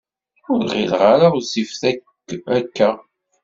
Ur 0.51 0.61
ɣileɣ 0.71 1.01
ara 1.13 1.27
ɣezzifet 1.33 1.81
akk 1.91 2.27
akka. 2.57 2.89